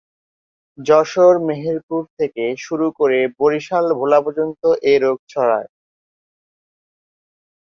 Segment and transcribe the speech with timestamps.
[0.77, 5.69] যশোর-মেহেরপুর থেকে শুরু করে বরিশাল-ভোলা পর্যন্ত এ রোগ ছড়ায়।